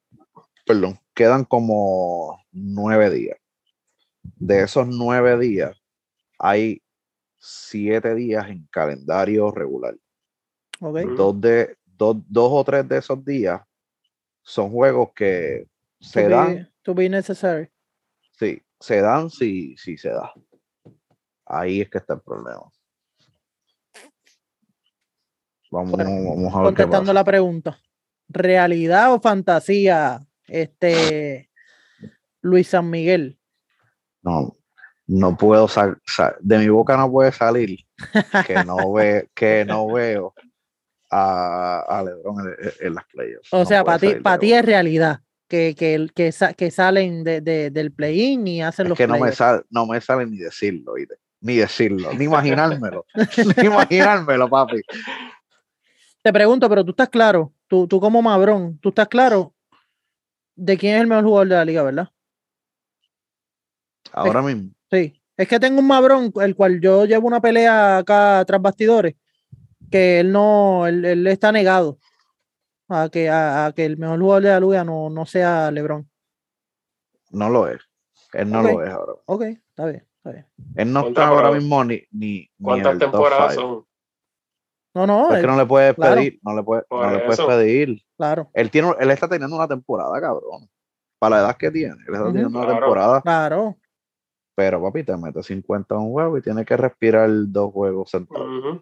[0.65, 3.37] perdón, quedan como nueve días.
[4.35, 5.77] De esos nueve días,
[6.39, 6.81] hay
[7.37, 9.95] siete días en calendario regular.
[11.15, 13.61] Dos, de, dos, dos o tres de esos días
[14.41, 15.67] son juegos que
[15.99, 17.69] se To dan, be, to be necessary.
[18.37, 20.33] sí, se dan si, si se da.
[21.45, 22.63] Ahí es que está el problema.
[25.71, 27.13] Vamos, Bueno, vamos a ver qué Contestando pasa.
[27.13, 27.79] la pregunta.
[28.29, 30.19] ¿Realidad o fantasía?
[30.47, 31.49] Este
[32.41, 33.39] Luis San Miguel.
[34.21, 34.55] No,
[35.07, 35.67] no puedo
[36.41, 37.79] de mi boca no puede salir
[38.47, 40.33] que no ve, que no veo
[41.15, 43.53] a, a LeBron en, en las playoffs.
[43.53, 47.41] O No sea, para ti, para es realidad que, que, que, sa- que salen de,
[47.41, 50.37] de- del play-in y hacen es los que no me sale, no me sale ni
[50.37, 50.93] decirlo,
[51.41, 53.05] ni decirlo, ni imaginármelo,
[53.61, 54.81] ni imaginármelo, papi.
[56.21, 59.53] Te pregunto, pero tú estás claro, tú, tú como Mabrón, tú estás claro
[60.55, 62.09] de quién es el mejor jugador de la liga, ¿verdad?
[64.11, 65.19] Ahora mismo, Sí.
[65.35, 69.15] Es que tengo un Mabrón, el cual yo llevo una pelea acá tras bastidores,
[69.93, 71.99] que él no, él, él está negado
[72.89, 76.09] a que, a, a que el mejor jugador de la liga no, no sea LeBron.
[77.29, 77.79] no lo es.
[78.33, 79.13] Él no lo es ahora.
[79.25, 80.47] Ok, está bien, está bien.
[80.75, 83.85] Él no está ahora mismo ni, ni, ¿cuántas temporadas son?
[84.95, 86.15] No, no, Es él- que no le puedes claro.
[86.15, 87.47] pedir, no le puedes, no le puedes eso.
[87.47, 88.03] pedir.
[88.17, 90.67] claro, Él tiene, él está teniendo una temporada, cabrón.
[91.19, 92.79] Para la edad que tiene, él está teniendo una Claro.
[92.79, 93.21] temporada.
[93.21, 93.75] claro.
[94.55, 98.47] Pero papi, te mete 50 en un juego y tiene que respirar dos juegos sentados.
[98.47, 98.81] Ujú.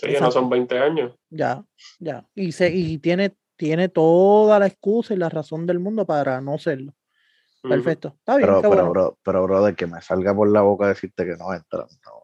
[0.00, 0.24] Sí, Exacto.
[0.26, 1.16] no son 20 años.
[1.28, 1.64] Ya,
[1.98, 2.24] ya.
[2.36, 6.56] Y, se, y tiene, tiene toda la excusa y la razón del mundo para no
[6.58, 6.94] serlo.
[7.62, 8.14] Perfecto.
[8.16, 8.90] Está bien, Pero, pero, bueno.
[8.90, 11.80] bro, pero, bro, de que me salga por la boca decirte que no entra.
[12.04, 12.22] No,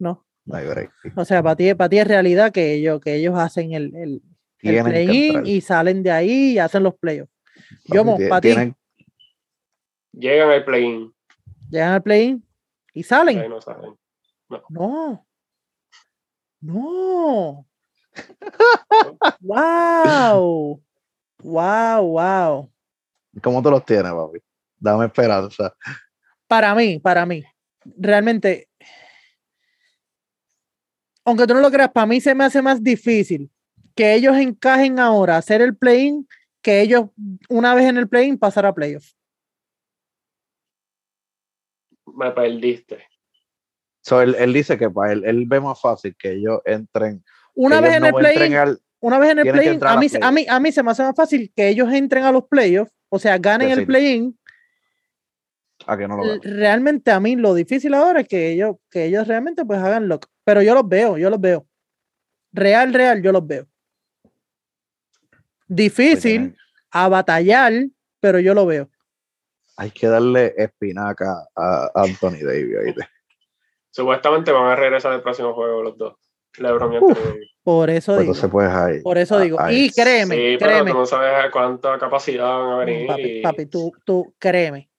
[0.00, 0.26] No.
[0.46, 0.90] no hay break.
[1.16, 4.22] O sea, para ti, para ti es realidad que ellos, que ellos hacen el, el,
[4.62, 7.30] el play-in y salen de ahí y hacen los playoffs.
[7.84, 8.76] Yo, para ti, tienen-
[10.12, 11.14] Llegan al play-in.
[11.70, 12.44] llegan al play-in
[12.94, 13.48] y Ahí salen.
[13.48, 13.94] no saben.
[14.48, 14.62] No.
[14.70, 15.25] No.
[19.40, 20.82] Wow.
[21.42, 22.70] Wow, wow.
[23.42, 24.38] ¿Cómo tú los tienes, papi?
[24.78, 25.74] Dame esperanza.
[26.46, 27.44] Para mí, para mí,
[27.96, 28.68] realmente,
[31.24, 33.50] aunque tú no lo creas, para mí se me hace más difícil
[33.94, 36.28] que ellos encajen ahora a hacer el play-in
[36.62, 37.10] que ellos,
[37.48, 39.16] una vez en el play-in, pasar a playoffs.
[42.06, 43.04] Me perdiste.
[44.06, 47.24] So, él, él dice que para él, él ve más fácil que ellos entren.
[47.54, 50.06] Una vez en no el play-in, entren al- una vez en el entrar a mí,
[50.22, 52.92] a, mí, a mí se me hace más fácil que ellos entren a los playoffs,
[53.08, 54.38] o sea, ganen el play-in.
[55.86, 56.38] a que no lo.
[56.40, 60.20] Realmente a mí lo difícil ahora es que ellos, que ellos realmente pues hagan lo
[60.44, 61.66] Pero yo los veo, yo los veo.
[62.52, 63.66] Real, real, yo los veo.
[64.22, 65.32] Pues
[65.66, 66.56] Difícil
[66.92, 67.72] a batallar,
[68.20, 68.88] pero yo lo veo.
[69.76, 72.94] Hay que darle espinaca a Anthony Davis.
[73.96, 76.14] Supuestamente van a regresar al próximo juego los dos.
[76.58, 77.18] LeBron y Uf.
[77.62, 78.32] Por eso Pues digo.
[78.34, 79.00] entonces, pues ahí.
[79.02, 79.58] Por eso digo.
[79.58, 79.84] ahí.
[79.86, 80.90] Y créeme, Sí, pero créeme.
[80.90, 83.06] tú no sabes a cuánta capacidad van a venir.
[83.06, 84.90] Papi, y papi, tú, tú, créeme.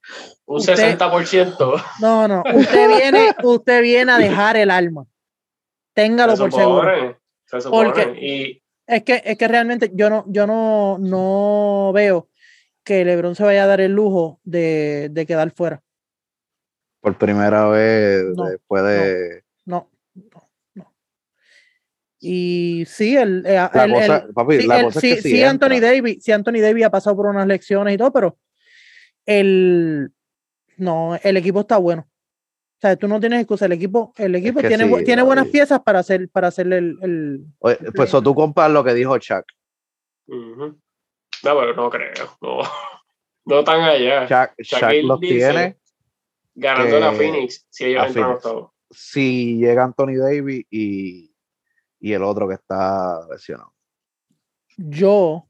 [0.48, 1.76] un usted- 60%.
[2.02, 5.06] No, no, usted viene, usted viene a dejar el alma.
[5.94, 6.82] Téngalo Se por seguro.
[6.92, 7.16] supone.
[7.46, 7.90] Se supone.
[7.90, 12.30] Porque- Y Es que, es que realmente yo no, yo no, no veo
[12.84, 15.82] que LeBron se vaya a dar el lujo de, de quedar fuera.
[17.02, 19.44] Por primera vez No, después de.
[19.66, 20.44] No, no,
[20.76, 20.94] no.
[22.20, 25.16] Y sí, el, eh, La el- cosa, el- papi, sí, la el- cosa sí, es
[25.18, 28.12] que si sí, Anthony Davis, sí, Anthony Davis ha pasado por unas lecciones y todo,
[28.12, 28.38] pero
[29.26, 30.12] el
[30.78, 32.08] no, el equipo está bueno.
[32.10, 33.66] O sea, tú no tienes excusa.
[33.66, 36.78] El equipo, el equipo que tiene, sí, bu- tiene buenas piezas para hacer, para hacerle
[36.78, 39.46] el, el- Oye, pues o tú compras lo que dijo Chuck.
[40.28, 40.78] No,
[41.42, 42.38] pero no creo.
[42.42, 42.60] No,
[43.46, 44.28] no tan allá.
[44.28, 45.78] Chuck, los dice tiene.
[46.60, 48.74] Ganando que- a Phoenix si ellos a entran octavo.
[48.90, 51.32] Si llega Anthony Davis y,
[52.00, 53.74] y el otro que está lesionado.
[54.78, 55.48] Yo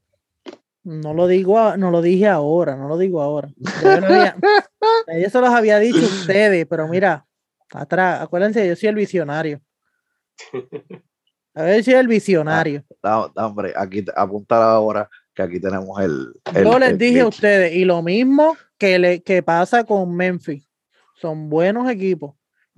[0.84, 3.48] no lo digo, a- no lo dije ahora, no lo digo ahora.
[3.56, 4.36] Yo, había-
[5.22, 7.26] yo se los había dicho a ustedes, pero mira,
[7.72, 9.60] atrás, acuérdense, yo soy el visionario.
[11.54, 12.84] A ver, soy el visionario.
[13.36, 16.32] Hombre, aquí apuntar ahora que aquí tenemos el.
[16.54, 20.14] el- Yo les el dije a ustedes, y lo mismo que, le, que pasa con
[20.14, 20.67] Memphis.
[21.20, 22.34] Son buenos equipos.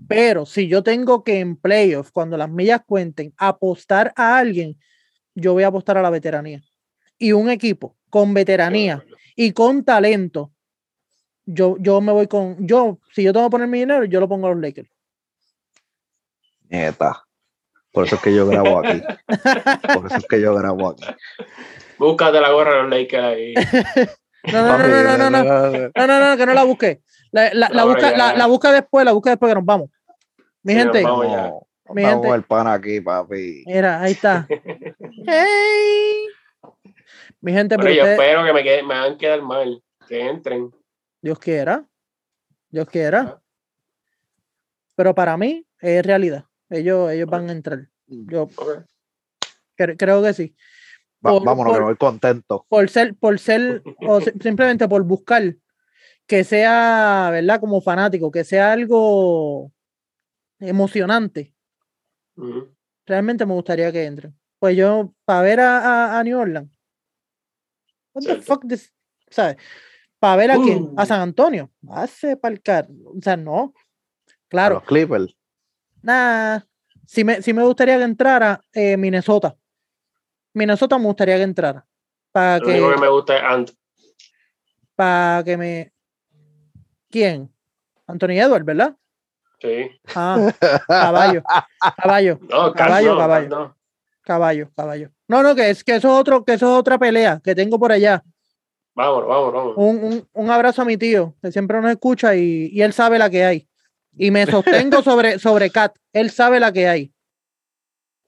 [0.08, 4.78] Pero si yo tengo que en playoffs, cuando las millas cuenten, apostar a alguien,
[5.34, 6.62] yo voy a apostar a la veteranía.
[7.18, 9.04] Y un equipo con veteranía
[9.36, 10.52] y con talento,
[11.44, 12.66] yo, yo me voy con.
[12.66, 14.90] Yo, si yo tengo que poner mi dinero, yo lo pongo a los Lakers.
[16.68, 17.26] Neta.
[17.92, 19.02] Por eso es que yo grabo aquí.
[19.94, 21.04] Por eso es que yo grabo aquí.
[21.98, 23.54] Búscate la gorra de los Lakers ahí.
[24.42, 25.90] No, no, no, no, no, no, no.
[25.94, 27.02] No, no, no, que no la busque.
[27.32, 28.16] La, la, busca, ya.
[28.16, 29.90] la, la busca después, la busca después que nos vamos.
[30.62, 31.26] Mi Sí, gente, vamos.
[31.28, 31.36] ya.
[31.42, 31.62] Vamos,
[31.94, 32.36] Mi vamos gente.
[32.36, 33.64] el pan aquí, papi.
[33.66, 34.46] mira, ahí está.
[35.26, 36.26] Hey.
[37.40, 39.82] Mi gente, Pero yo espero que me, quede, me hagan quedar mal.
[40.08, 40.70] Que entren.
[41.22, 41.84] Dios quiera.
[42.68, 43.20] Dios quiera.
[43.38, 43.42] Ah.
[44.94, 46.44] Pero para mí es realidad.
[46.68, 47.88] Ellos, ellos van a entrar.
[48.06, 48.84] Yo Ok.
[49.78, 50.54] cre- creo que sí.
[51.24, 52.66] Va- Por- vámonos, que por- me voy contento.
[52.68, 55.42] Por ser, por ser, o si- simplemente por buscar
[56.30, 57.58] que sea, ¿verdad?
[57.58, 59.72] Como fanático, que sea algo
[60.60, 61.52] emocionante.
[63.04, 64.38] Realmente me gustaría que entren.
[64.60, 66.70] Pues yo, para ver a, a- a New Orleans,
[68.14, 68.42] what the Cierto.
[68.44, 68.94] fuck this,
[69.28, 69.56] ¿sabes?
[70.20, 71.06] Para ver a quién, a Uh.
[71.06, 75.36] San Antonio, hace palcar, o sea, no, A claro, Los Clippers.
[76.02, 76.64] nada,
[77.06, 79.56] sí me, sí me gustaría que entrara eh, Minnesota,
[80.54, 81.84] Minnesota me gustaría que entrara,
[82.30, 83.70] para Lo único que que, me gusta es Ant.
[84.94, 85.92] para que me,
[87.10, 87.52] ¿quién?
[88.06, 88.96] Anthony Edwards, ¿verdad?
[89.60, 89.90] Sí.
[90.14, 90.52] Ah,
[90.86, 91.42] caballo,
[91.96, 92.38] caballo.
[92.48, 93.48] No, Caballo, no, caballo.
[93.48, 93.76] No.
[94.22, 95.10] Caballo, caballo.
[95.28, 97.78] No, no, que es que eso es otro, que eso es otra pelea que tengo
[97.78, 98.22] por allá.
[98.94, 99.76] Vámonos, vámonos, vámonos.
[99.76, 103.18] Un, un, un abrazo a mi tío, que siempre nos escucha y, y él sabe
[103.18, 103.68] la que hay.
[104.16, 105.94] Y me sostengo sobre, sobre Kat.
[106.12, 107.12] Él sabe la que hay.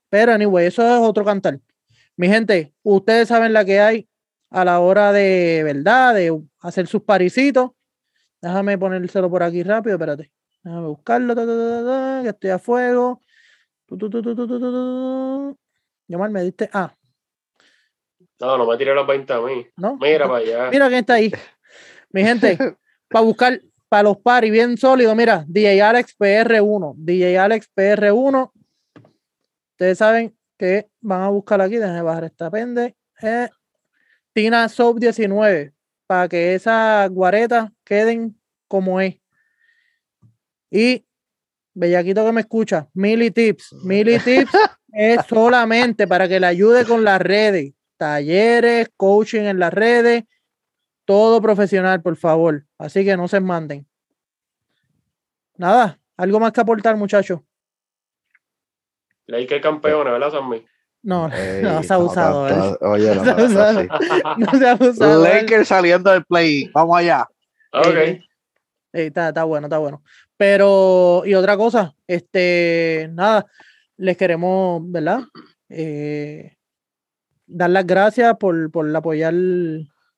[0.09, 1.59] Pero, anyway, eso es otro cantar.
[2.17, 4.09] Mi gente, ustedes saben la que hay
[4.51, 6.15] a la hora de, ¿verdad?
[6.15, 7.71] De hacer sus parisitos.
[8.43, 10.31] Déjame ponérselo por aquí rápido, espérate.
[10.65, 13.21] Déjame buscarlo, ta, ta, ta, ta, ta, que estoy a fuego.
[13.87, 15.59] Tu, tu, tu.
[16.09, 16.69] Yomar, me diste.
[16.73, 16.95] Ah,
[18.41, 19.67] No, no me tiré los 20 a mí.
[19.77, 19.97] ¿no?
[19.97, 20.71] Mira para allá.
[20.71, 21.33] Mira quién está ahí.
[22.11, 22.59] Mi gente,
[23.09, 28.51] para buscar para los paris bien sólidos, mira, DJ Alex PR1, DJ Alex PR1.
[29.73, 32.97] Ustedes saben que van a buscar aquí, déjenme bajar esta pende.
[33.21, 33.49] eh,
[34.33, 35.72] Tina Soap 19,
[36.13, 39.17] para que esas guaretas queden como es.
[40.71, 41.07] Y
[41.73, 43.73] Bellaquito que me escucha, Mili Tips.
[43.83, 44.53] Mili Tips
[44.93, 50.25] es solamente para que le ayude con las redes, talleres, coaching en las redes,
[51.07, 52.67] todo profesional, por favor.
[52.77, 53.87] Así que no se manden.
[55.57, 57.41] Nada, algo más que aportar, muchachos.
[59.29, 60.63] Lakers campeones, ¿verdad, Sammy?
[61.03, 62.79] No, Ey, no se ha usado, tan- ¿verdad?
[62.79, 63.79] tan- Oye, no, Se ha no, usado.
[63.79, 63.89] así.
[64.39, 65.23] No se ha usado.
[65.23, 65.41] ¿verdad?
[65.43, 66.71] Lakers saliendo del play.
[66.73, 67.27] Vamos allá.
[67.73, 67.87] ok.
[67.97, 68.21] Ey,
[68.93, 70.03] ey, está, está bueno, está bueno.
[70.37, 73.47] Pero, y otra cosa, este, nada,
[73.97, 75.21] les queremos, ¿verdad?
[75.69, 76.57] Eh,
[77.47, 79.35] dar las gracias por, por apoyar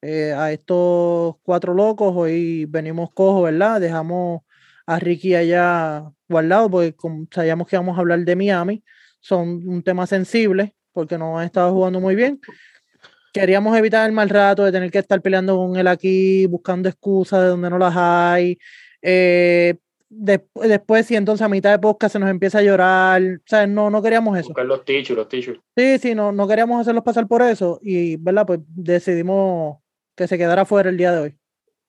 [0.02, 2.12] eh, a estos cuatro locos.
[2.16, 3.80] Hoy venimos cojos, ¿verdad?
[3.80, 4.42] Dejamos
[4.86, 8.82] a Ricky allá guardado porque como sabíamos que íbamos a hablar de Miami.
[9.24, 12.38] Son un tema sensible porque no han estado jugando muy bien.
[13.32, 17.40] Queríamos evitar el mal rato de tener que estar peleando con él aquí, buscando excusas
[17.40, 18.58] de donde no las hay.
[19.00, 19.76] Eh,
[20.10, 23.70] des- después, si entonces a mitad de podcast se nos empieza a llorar, ¿sabes?
[23.70, 24.48] No, no queríamos eso.
[24.48, 25.58] Buscar los tichos, los tichos.
[25.74, 28.44] Sí, sí, no, no queríamos hacerlos pasar por eso y, ¿verdad?
[28.46, 29.78] Pues decidimos
[30.14, 31.34] que se quedara fuera el día de hoy.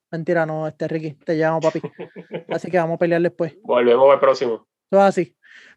[0.10, 1.82] Mentira, no, este Ricky, te llamo papi.
[2.50, 3.56] Así que vamos a pelear después.
[3.62, 4.66] Volvemos al próximo.
[4.90, 5.35] Es así.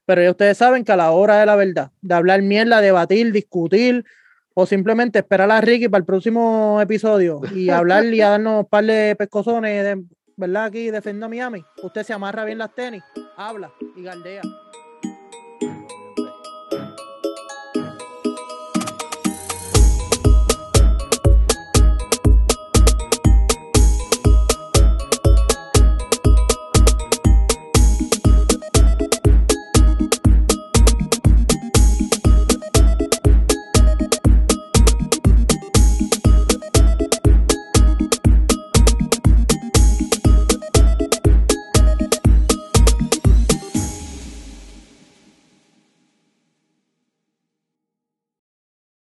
[0.08, 3.30] Pero ya ustedes saben que a la hora de la verdad, de hablar mierda, debatir,
[3.30, 4.06] discutir,
[4.54, 8.64] o simplemente esperar a Ricky para el próximo episodio y hablar y a darnos un
[8.70, 10.02] par de pescozones, de,
[10.34, 10.64] ¿verdad?
[10.64, 11.62] Aquí defendiendo a Miami.
[11.82, 13.02] Usted se amarra bien las tenis,
[13.36, 14.40] habla y galdea.